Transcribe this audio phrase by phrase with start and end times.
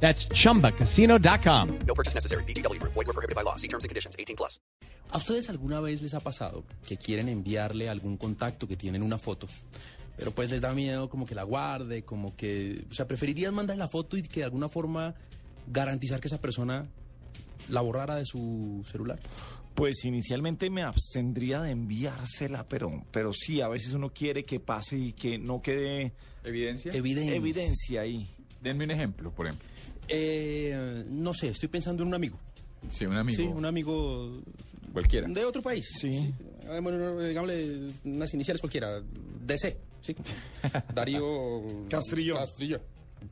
[0.00, 1.78] That's chumbacasino.com.
[1.86, 2.44] No purchase necessary.
[2.44, 2.80] BGW.
[2.82, 3.56] Void were prohibited by law.
[3.56, 4.14] See terms and conditions.
[4.18, 4.60] 18 plus.
[5.10, 9.02] ¿A ustedes alguna vez les ha pasado que quieren enviarle a algún contacto que tienen
[9.02, 9.46] una foto,
[10.16, 13.76] pero pues les da miedo como que la guarde, como que, o sea, preferirían mandar
[13.76, 15.14] la foto y que de alguna forma
[15.68, 16.88] garantizar que esa persona
[17.68, 19.20] la borrara de su celular?
[19.74, 24.98] Pues inicialmente me abstendría de enviársela, pero, pero sí, a veces uno quiere que pase
[24.98, 26.92] y que no quede ¿Evidencia?
[26.92, 27.34] Evidencia.
[27.34, 28.28] evidencia ahí.
[28.62, 29.68] Denme un ejemplo, por ejemplo.
[30.08, 32.38] Eh, no sé, estoy pensando en un amigo.
[32.88, 33.36] Sí, un amigo.
[33.36, 34.40] Sí, un amigo
[34.92, 35.26] Cualquiera.
[35.28, 35.86] de otro país.
[36.00, 36.32] Sí.
[36.62, 39.00] Eh, Bueno, digámosle unas iniciales cualquiera.
[39.44, 40.14] DC, sí.
[40.94, 42.38] Darío Castrillón.
[42.38, 42.80] Castrillo.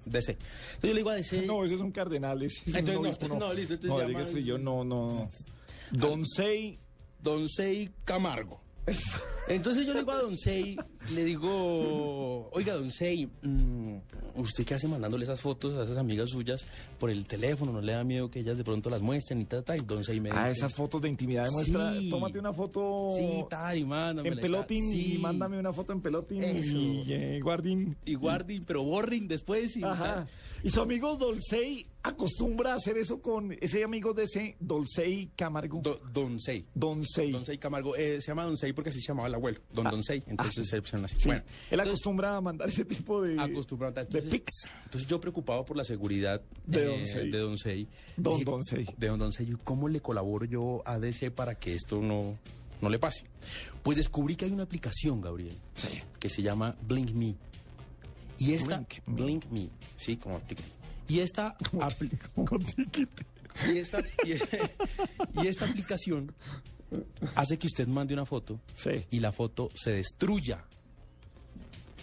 [0.06, 0.32] DC.
[0.32, 1.42] Entonces yo le digo a DC.
[1.46, 2.54] No, esos son cardenales.
[2.66, 5.30] ese es un Entonces, no, no, listo, entonces No, Darío llama- Castillo, no, no.
[5.90, 6.78] Don Sei.
[7.22, 8.60] Don Sei Camargo.
[9.46, 10.76] Entonces yo le digo a Don Sei,
[11.12, 13.96] le digo, oiga, Don Sei, mm,
[14.36, 16.64] ¿usted qué hace mandándole esas fotos a esas amigas suyas
[16.98, 17.70] por el teléfono?
[17.72, 19.76] ¿No le da miedo que ellas de pronto las muestren y tal, tal?
[19.78, 21.92] Y Don Sei me dice, Ah, esas fotos de intimidad demuestra.
[21.98, 22.08] Sí.
[22.08, 23.08] Tómate una foto.
[23.16, 24.94] sí, tal, y mándamela En pelotín tal".
[24.98, 25.18] y Sí.
[25.18, 26.76] mándame una foto en pelotín Eso.
[26.78, 27.96] y eh, guardín.
[28.06, 30.04] Y guarding, pero borring después y Ajá.
[30.14, 30.28] tal.
[30.62, 35.80] Y su amigo Dolcey acostumbra a hacer eso con ese amigo de ese Dolcey Camargo.
[35.82, 36.64] Do- Don Sei.
[36.74, 37.02] Don.
[37.32, 37.94] Don Sei Camargo.
[37.96, 39.60] Eh, se llama Don Sei porque así se llamaba el abuelo.
[39.72, 40.22] Don Don Sei.
[40.26, 41.16] Entonces se pusieron así.
[41.18, 41.26] Sí.
[41.28, 43.40] Bueno, Él acostumbra a mandar ese tipo de.
[43.40, 43.94] acostumbrado.
[43.94, 44.68] de Entonces, pics.
[44.84, 47.30] entonces yo preocupado por la seguridad De eh, Don Sei.
[47.30, 47.88] de Don Sei.
[48.16, 48.86] Don dije, Don Sei.
[48.96, 49.46] De Don Don Sei.
[49.46, 52.38] yo, ¿Cómo le colaboro yo a DC para que esto no,
[52.80, 53.24] no le pase?
[53.82, 55.56] Pues descubrí que hay una aplicación, Gabriel,
[56.18, 57.34] que se llama Blink Me.
[58.38, 59.14] Y esta, Blink Me.
[59.14, 60.40] Blink Me, sí, como.
[61.06, 61.56] Y esta,
[62.34, 62.58] Como
[63.72, 64.32] y esta, y-
[65.42, 66.32] y esta aplicación
[67.34, 69.04] hace que usted mande una foto Sí.
[69.10, 70.64] y la foto se destruya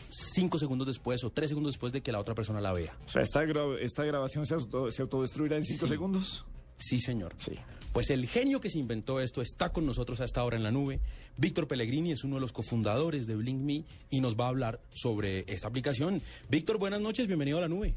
[0.09, 2.95] cinco segundos después o tres segundos después de que la otra persona la vea.
[3.05, 5.91] O sea, esta, gra- esta grabación se, auto- se autodestruirá en cinco Sí.
[5.93, 6.45] segundos.
[6.77, 7.33] Sí, señor.
[7.37, 7.53] Sí.
[7.93, 10.71] Pues el genio que se inventó esto está con nosotros a esta hora en la
[10.71, 10.99] nube.
[11.37, 14.79] Víctor Pellegrini es uno de los cofundadores de Blink Me y nos va a hablar
[14.93, 16.21] sobre esta aplicación.
[16.49, 17.93] Víctor, buenas noches, bienvenido a la nube.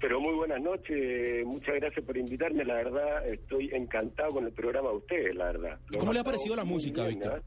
[0.00, 4.90] Pero muy buenas noches, muchas gracias por invitarme, la verdad estoy encantado con el programa
[4.90, 5.78] de ustedes, la verdad.
[5.88, 7.38] Lo ¿Cómo le ha parecido la música, bien, Víctor?
[7.40, 7.42] ¿eh?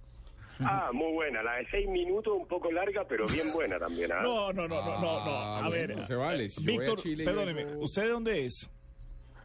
[0.60, 4.12] Ah, muy buena, la de seis minutos, un poco larga, pero bien buena también.
[4.12, 4.22] ¿ah?
[4.22, 5.32] No, no, no, no, no, no.
[5.32, 5.98] Ah, A bueno, ver.
[5.98, 6.50] no se vale.
[6.50, 7.64] Si yo voy a Víctor, Chile perdóneme.
[7.64, 8.70] luego- ¿Usted de dónde es?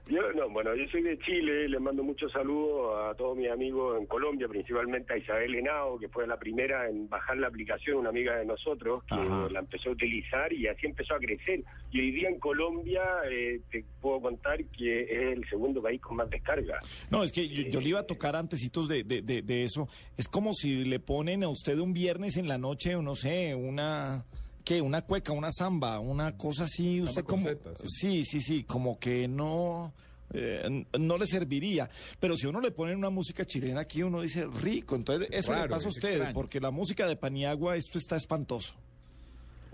[0.09, 3.99] Yo, no, bueno, yo soy de Chile, le mando muchos saludos a todos mis amigos
[3.99, 8.11] en Colombia, principalmente a Isabel Henao, que fue la primera en bajar la aplicación, una
[8.11, 9.49] amiga de nosotros, que Ajá.
[9.51, 11.65] la empezó a utilizar y así empezó a crecer.
[11.91, 16.19] Y hoy día en Colombia eh, te puedo contar que es el segundo país con
[16.19, 16.85] más descargas.
[17.11, 19.89] No, es que yo, yo le iba a tocar antecitos de, de, de, de eso.
[20.17, 23.57] Es como si le ponen a usted un viernes en la noche, o no sé,
[23.57, 24.25] una...
[24.67, 24.83] ¿Qué?
[24.83, 27.47] Una cueca, una samba, una cosa así, usted como...
[27.85, 28.25] Sí.
[28.25, 29.95] sí, sí, sí, como que no...
[30.35, 31.89] eh, no le serviría,
[32.19, 35.69] pero si uno le pone una música chilena aquí, uno dice rico, entonces eso le
[35.69, 38.75] pasa a usted, porque la música de Paniagua, esto está espantoso.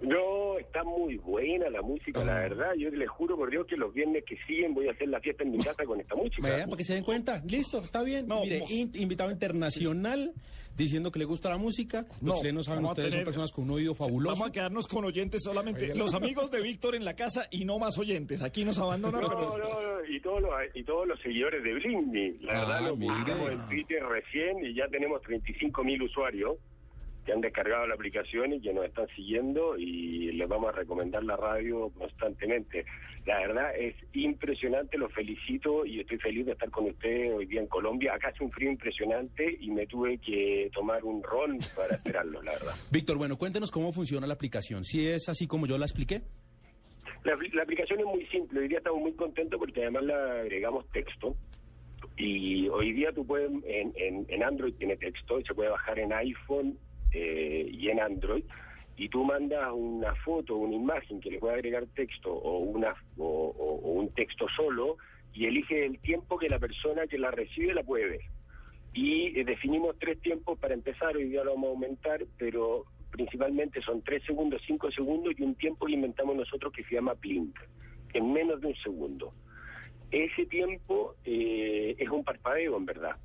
[0.02, 2.72] No, está muy buena la música, la verdad.
[2.76, 5.44] Yo le juro por Dios que los viernes que siguen voy a hacer la fiesta
[5.44, 6.42] en mi casa con esta música.
[6.48, 7.40] Vea, para que se den cuenta.
[7.46, 8.26] Listo, está bien.
[8.26, 10.32] No, Mire, in- invitado internacional
[10.76, 12.04] diciendo que le gusta la música.
[12.14, 14.34] Los No, chilenos saben vamos a ustedes son personas con un oído fabuloso.
[14.34, 15.94] Vamos a quedarnos con oyentes solamente.
[15.94, 18.42] Los amigos de Víctor en la casa y no más oyentes.
[18.42, 19.56] Aquí nos abandonan, No, pero...
[19.58, 22.38] no, no, y todos los, y todos los seguidores de Blindy.
[22.40, 26.56] La Ah, verdad lo publicamos en Twitter recién y ya tenemos 35 mil usuarios
[27.24, 31.22] que han descargado la aplicación y que nos están siguiendo y les vamos a recomendar
[31.22, 32.84] la radio constantemente.
[33.24, 37.60] La verdad es impresionante, los felicito y estoy feliz de estar con ustedes hoy día
[37.60, 38.14] en Colombia.
[38.14, 42.52] Acá hace un frío impresionante y me tuve que tomar un ron para esperarlo, la
[42.52, 42.74] verdad.
[42.90, 44.84] Víctor, bueno, cuéntenos cómo funciona la aplicación.
[44.84, 46.22] Si es así como yo la expliqué.
[47.22, 50.90] La, la aplicación es muy simple, hoy día estamos muy contentos porque además le agregamos
[50.90, 51.36] texto
[52.16, 56.00] y hoy día tú puedes, en, en, en Android tiene texto y se puede bajar
[56.00, 56.76] en iPhone
[57.12, 58.44] eh, y en Android
[58.96, 63.80] y tú mandas una foto, una imagen que le puede agregar texto o, una, o,
[63.82, 64.96] un texto solo
[65.32, 68.20] y eliges el tiempo que la persona que la recibe la puede ver.
[68.92, 73.80] Y eh, definimos tres tiempos para empezar, hoy día lo vamos a aumentar, pero principalmente
[73.80, 77.58] son tres segundos, cinco segundos y un tiempo que inventamos nosotros que se llama blink,
[78.12, 79.32] en menos de un segundo.
[80.10, 83.16] Ese tiempo eh, es un parpadeo, en verdad.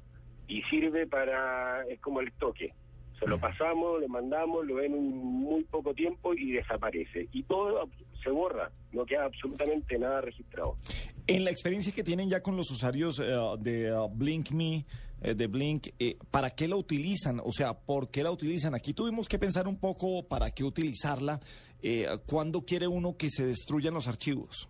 [0.47, 2.73] y sirve para, es como el toque.
[3.19, 7.27] Se lo pasamos, lo mandamos, lo ven en muy poco tiempo y desaparece.
[7.31, 7.89] Y todo
[8.23, 10.77] se borra, no queda absolutamente nada registrado.
[11.25, 14.85] En la experiencia que tienen ya con los usuarios eh, de uh, Blink Me,
[15.21, 17.41] eh, de Blink, eh, ¿para qué la utilizan?
[17.43, 18.75] O sea, ¿por qué la utilizan?
[18.75, 21.39] Aquí tuvimos que pensar un poco para qué utilizarla.
[21.81, 24.69] Eh, ¿Cuándo quiere uno que se destruyan los archivos?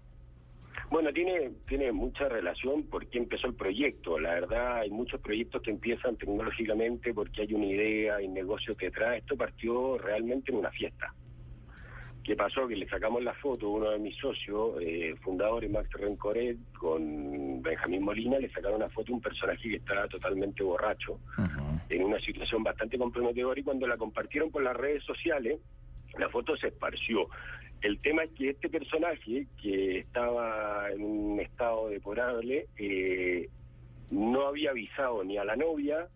[0.89, 4.19] Bueno, tiene, tiene mucha relación porque empezó el proyecto.
[4.19, 9.18] La verdad, hay muchos proyectos que empiezan tecnológicamente porque hay una idea, hay negocios detrás.
[9.18, 11.13] Esto partió realmente en una fiesta.
[12.28, 12.68] ¿Qué pasó?
[12.68, 17.62] Que le sacamos la foto a uno de mis socios, eh, fundadores, Max Rencoret, con
[17.62, 21.22] Benjamín Molina, le sacaron una foto a un personaje que estaba totalmente borracho,
[21.88, 25.62] en una situación bastante comprometedora, y cuando la compartieron por las redes sociales,
[26.18, 27.30] la foto se esparció.
[27.81, 33.50] El tema es que este personaje, que estaba en un estado deplorable, eh,
[34.10, 36.08] no había avisado ni a la novia,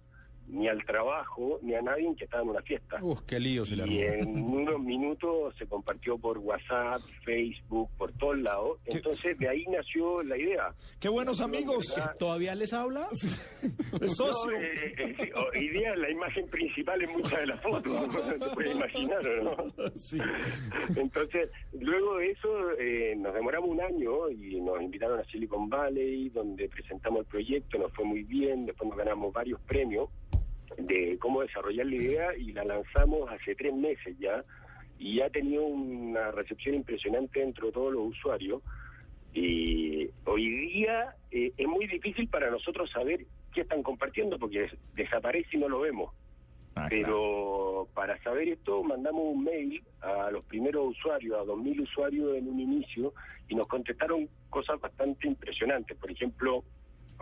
[0.51, 2.98] ni al trabajo, ni a nadie que estaba en una fiesta.
[3.01, 8.12] Uf, qué lío se le Y en unos minutos se compartió por WhatsApp, Facebook, por
[8.13, 8.77] todos lados.
[8.86, 10.75] Entonces de ahí nació la idea.
[11.00, 11.94] ¡Qué buenos amigos!
[11.95, 12.15] ¿verdad?
[12.19, 13.07] ¿Todavía les habla?
[13.12, 14.51] Socio.
[14.51, 18.09] No, eh, eh, hoy día la imagen principal en muchas de las fotos,
[18.39, 19.74] te puedes imaginar, ¿o ¿no?
[19.95, 20.18] Sí.
[20.98, 21.50] Entonces,
[21.80, 26.68] luego de eso eh, nos demoramos un año y nos invitaron a Silicon Valley, donde
[26.68, 30.09] presentamos el proyecto, nos fue muy bien, después nos ganamos varios premios
[30.77, 34.44] de cómo desarrollar la idea y la lanzamos hace tres meses ya
[35.00, 38.62] y ha tenido una recepción impresionante dentro de todos los usuarios.
[39.33, 44.77] Y hoy día eh, es muy difícil para nosotros saber qué están compartiendo porque des-
[44.94, 46.12] desaparece y no lo vemos.
[46.75, 46.89] Ah, claro.
[46.89, 52.47] Pero para saber esto mandamos un mail a los primeros usuarios, a 2.000 usuarios en
[52.47, 53.13] un inicio,
[53.47, 55.97] y nos contestaron cosas bastante impresionantes.
[55.97, 56.63] Por ejemplo,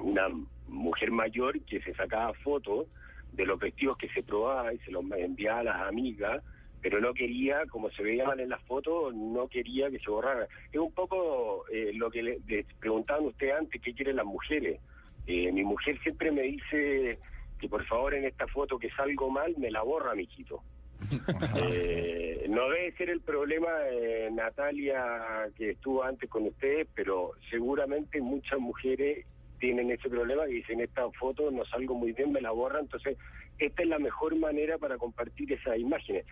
[0.02, 0.28] una
[0.68, 2.88] mujer mayor que se sacaba fotos
[3.34, 6.44] de los vestidos que se probaba y se los enviaba a las amigas,
[6.82, 10.48] pero no quería, como se veía mal en las fotos, no quería que se borrara.
[10.72, 14.80] Es un poco eh, lo que le, le preguntaban ustedes antes, ¿qué quieren las mujeres?
[15.28, 17.20] Eh, mi mujer siempre me dice
[17.60, 20.64] que por favor en esta foto que salgo mal, me la borra, mijito.
[21.56, 28.22] Eh, no debe ser el problema de Natalia que estuvo antes con ustedes, pero seguramente
[28.22, 29.26] muchas mujeres
[29.60, 33.18] tienen ese problema y dicen esta foto no salgo muy bien, me la borra, entonces
[33.58, 36.26] esta es la mejor manera para compartir esas imágenes.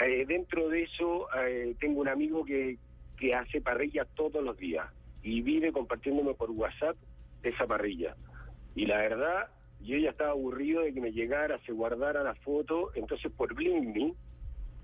[0.00, 2.78] Eh, dentro de eso eh, tengo un amigo que,
[3.16, 4.86] que hace parrilla todos los días
[5.22, 6.96] y vive compartiéndome por WhatsApp
[7.42, 8.14] esa parrilla.
[8.74, 9.48] Y la verdad,
[9.80, 14.14] yo ya estaba aburrido de que me llegara, se guardara la foto, entonces por Blink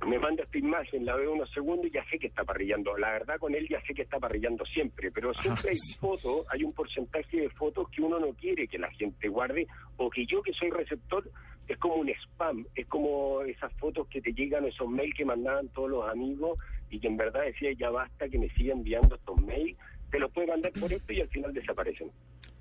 [0.06, 2.96] me manda esta imagen, la veo unos segundos y ya sé que está parrillando.
[2.96, 6.64] La verdad con él ya sé que está parrillando siempre, pero siempre hay fotos, hay
[6.64, 9.66] un porcentaje de fotos que uno no quiere que la gente guarde
[9.96, 11.24] o que yo que soy receptor
[11.66, 15.68] es como un spam, es como esas fotos que te llegan, esos mails que mandaban
[15.68, 16.58] todos los amigos
[16.90, 19.76] y que en verdad decía ya basta que me siga enviando estos mails,
[20.14, 22.08] te los puede mandar por esto y al final desaparecen.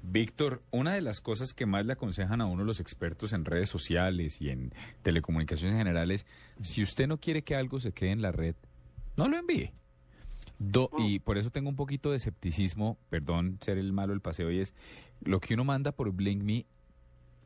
[0.02, 3.70] Víctor, una de las cosas que más le aconsejan a uno los expertos en redes
[3.70, 4.74] sociales y en
[5.04, 6.26] telecomunicaciones en general es,
[6.62, 8.56] si usted no quiere que algo se quede en la red,
[9.16, 9.72] no lo envíe.
[10.58, 14.52] Do- y por eso tengo un poquito de escepticismo, perdón ser el malo del paseo,
[14.52, 14.74] y es
[15.22, 16.66] lo que uno manda por BlinkMe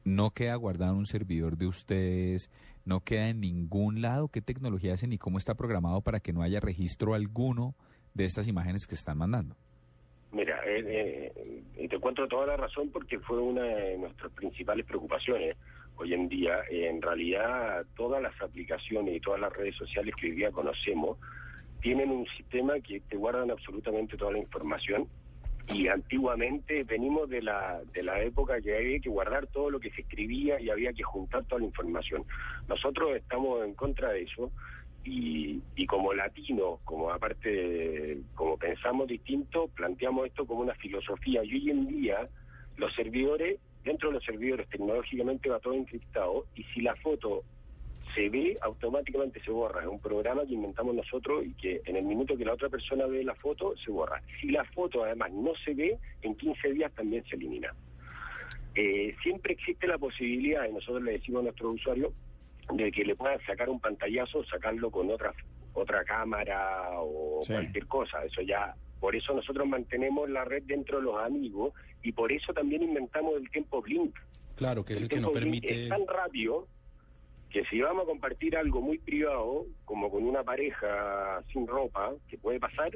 [0.05, 2.49] no queda guardado en un servidor de ustedes,
[2.85, 4.29] no queda en ningún lado.
[4.29, 7.75] ¿Qué tecnología hacen y cómo está programado para que no haya registro alguno
[8.13, 9.57] de estas imágenes que están mandando?
[10.37, 11.33] Mira, eh,
[11.75, 15.57] eh, te encuentro toda la razón porque fue una de nuestras principales preocupaciones
[15.95, 16.59] hoy en día.
[16.69, 21.17] En realidad, todas las aplicaciones y todas las redes sociales que hoy día conocemos
[21.81, 25.07] tienen un sistema que te guardan absolutamente toda la información.
[25.73, 29.89] Y antiguamente venimos de la, de la época que había que guardar todo lo que
[29.89, 32.25] se escribía y había que juntar toda la información.
[32.67, 34.51] Nosotros estamos en contra de eso
[35.09, 41.43] y, como latinos, como aparte, como pensamos distinto, planteamos esto como una filosofía.
[41.43, 42.27] Y hoy en día
[42.75, 47.43] los servidores, dentro de los servidores tecnológicamente va todo encriptado y si la foto
[48.15, 49.81] se ve, automáticamente se borra.
[49.81, 53.05] Es un programa que inventamos nosotros y que en el minuto que la otra persona
[53.05, 54.21] ve la foto, se borra.
[54.41, 57.73] Si la foto además no se ve, en 15 días también se elimina.
[58.75, 62.13] Eh, siempre existe la posibilidad, y nosotros le decimos a nuestros usuarios,
[62.73, 65.33] de que le puedan sacar un pantallazo, sacarlo con otra
[65.73, 67.53] otra cámara o Sí.
[67.53, 68.25] cualquier cosa.
[68.25, 72.51] Eso ya, por eso nosotros mantenemos la red dentro de los amigos y por eso
[72.51, 74.15] también inventamos el tiempo Blink.
[74.55, 75.83] Claro, que es el que no tiempo Blink permite...
[75.83, 76.67] Es tan rápido
[77.51, 82.37] que si vamos a compartir algo muy privado, como con una pareja sin ropa, que
[82.39, 82.91] puede pasar,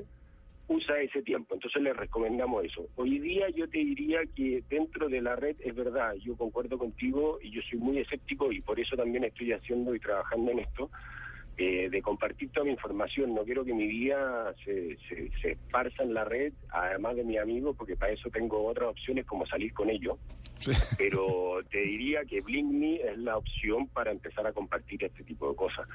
[0.72, 1.54] usa ese tiempo.
[1.54, 2.88] Entonces le recomendamos eso.
[2.96, 7.40] Hoy día yo te diría que dentro de la red es verdad, yo concuerdo contigo
[7.42, 10.90] y yo soy muy escéptico y por eso también estoy haciendo y trabajando en esto,
[11.58, 13.34] eh, de compartir toda mi información.
[13.34, 17.38] No quiero que mi vida se, se, se esparza en la red, además de mi
[17.38, 20.18] amigo, porque para eso tengo otras opciones como salir con ellos.
[20.98, 25.56] Pero te diría que BlinkMe es la opción para empezar a compartir este tipo de
[25.56, 25.88] cosas.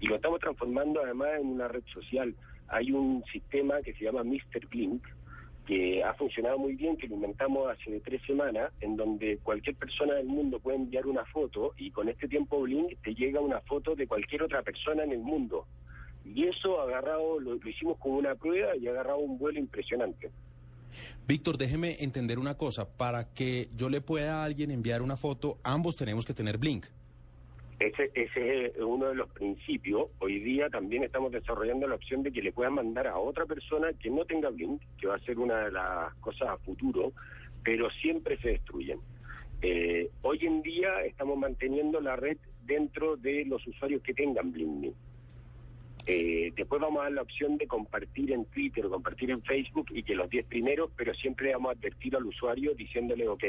[0.00, 2.34] Y lo estamos transformando además en una red social.
[2.68, 4.66] Hay un sistema que se llama Mr.
[4.68, 5.02] Blink,
[5.66, 10.14] que ha funcionado muy bien, que lo inventamos hace tres semanas, en donde cualquier persona
[10.14, 13.94] del mundo puede enviar una foto y con este tiempo Blink te llega una foto
[13.94, 15.66] de cualquier otra persona en el mundo.
[16.24, 20.30] Y eso agarrado, lo, hicimos como una prueba y ha agarrado un vuelo impresionante.
[21.26, 22.88] Víctor, déjeme entender una cosa.
[22.96, 26.86] Para que yo le pueda a alguien enviar una foto, ambos tenemos que tener Blink.
[27.78, 30.08] Ese, ese es uno de los principios.
[30.18, 33.92] Hoy día también estamos desarrollando la opción de que le puedan mandar a otra persona
[33.92, 37.12] que no tenga Blink, que va a ser una de las cosas a futuro,
[37.62, 38.98] pero siempre se destruyen.
[39.62, 44.92] Eh, hoy en día estamos manteniendo la red dentro de los usuarios que tengan Blink.
[46.06, 50.02] Eh, después vamos a dar la opción de compartir en Twitter compartir en Facebook y
[50.02, 53.44] que los 10 primeros, pero siempre vamos a advertir al usuario diciéndole, ok,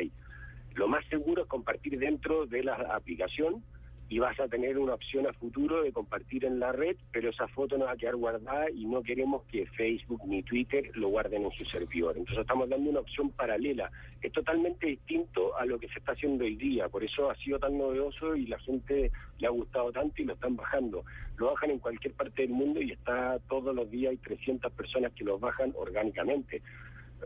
[0.75, 3.63] lo más seguro es compartir dentro de la aplicación
[4.09, 7.47] y vas a tener una opción a futuro de compartir en la red, pero esa
[7.47, 11.45] foto no va a quedar guardada y no queremos que Facebook ni Twitter lo guarden
[11.45, 12.17] en su servidor.
[12.17, 13.91] Entonces estamos dando una opción paralela.
[14.21, 17.59] Es totalmente distinto a lo que se está haciendo hoy día, por eso ha sido
[17.59, 21.05] tan novedoso y la gente le ha gustado tanto y lo están bajando.
[21.37, 25.13] Lo bajan en cualquier parte del mundo y está todos los días, hay 300 personas
[25.13, 26.61] que lo bajan orgánicamente.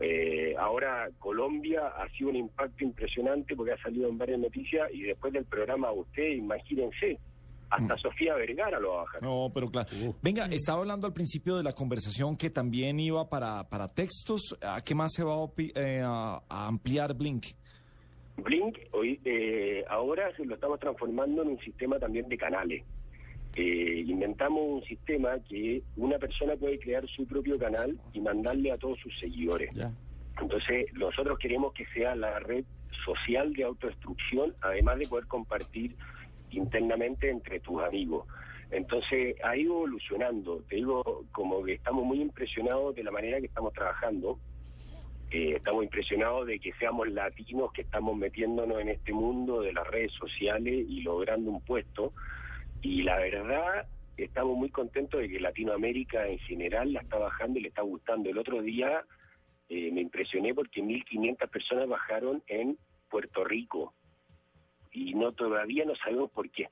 [0.00, 5.02] Eh, ahora Colombia ha sido un impacto impresionante porque ha salido en varias noticias y
[5.02, 7.18] después del programa usted, imagínense,
[7.70, 9.18] hasta Sofía Vergara lo baja.
[9.20, 9.88] No, pero claro.
[10.22, 14.56] Venga, estaba hablando al principio de la conversación que también iba para, para textos.
[14.62, 17.46] ¿A qué más se va a, eh, a- a ampliar Blink?
[18.36, 22.82] Blink hoy eh, ahora se lo estamos transformando en un sistema también de canales.
[23.56, 28.78] Eh, inventamos un sistema que una persona puede crear su propio canal y mandarle a
[28.78, 29.70] todos sus seguidores.
[30.40, 32.64] Entonces, nosotros queremos que sea la red
[33.04, 35.94] social de autodestrucción, además de poder compartir
[36.50, 38.26] internamente entre tus amigos.
[38.70, 40.64] Entonces, ha ido evolucionando.
[40.68, 44.38] Te digo, como que estamos muy impresionados de la manera que estamos trabajando.
[45.30, 49.86] Eh, estamos impresionados de que seamos latinos que estamos metiéndonos en este mundo de las
[49.86, 52.12] redes sociales y logrando un puesto.
[52.84, 53.86] Y la verdad,
[54.18, 58.28] estamos muy contentos de que Latinoamérica en general la está bajando y le está gustando.
[58.28, 59.02] El otro día
[59.70, 62.76] eh, me impresioné porque 1.500 personas bajaron en
[63.08, 63.94] Puerto Rico
[64.92, 66.68] y no todavía no sabemos por qué.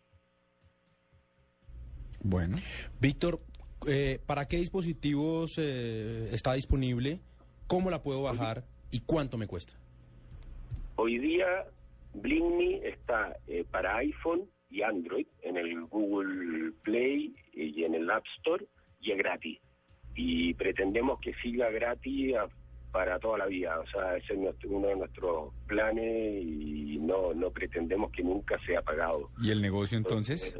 [2.20, 2.58] Bueno.
[3.00, 3.40] Víctor,
[3.88, 7.20] eh, ¿para qué dispositivos eh, está disponible?
[7.66, 8.64] ¿Cómo la puedo bajar?
[8.90, 9.72] ¿Y cuánto me cuesta?
[10.96, 11.46] Hoy día
[12.12, 14.42] BlinkMe está eh, para iPhone
[14.72, 18.64] y Android en el Google Play y en el App Store
[19.00, 19.58] y es gratis.
[20.14, 22.48] Y pretendemos que siga gratis a-
[22.90, 23.78] para toda la vida.
[23.80, 28.58] O sea, ese es nuestro- uno de nuestros planes y no, no pretendemos que nunca
[28.66, 29.30] sea pagado.
[29.42, 30.54] ¿Y el negocio entonces?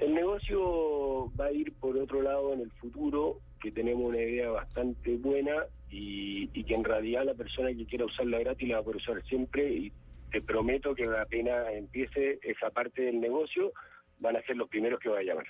[0.00, 4.50] El negocio va a ir por otro lado en el futuro, que tenemos una idea
[4.50, 5.52] bastante buena
[5.90, 8.96] y, y que en realidad la persona que quiera usarla gratis la va a poder
[8.96, 9.92] usar siempre y
[10.34, 13.72] te prometo que apenas empiece esa parte del negocio
[14.18, 15.46] van a ser los primeros que va a llamar.